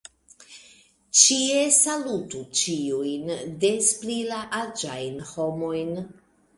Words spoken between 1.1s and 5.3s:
Ĉie salutu ĉiujn, des pli la aĝajn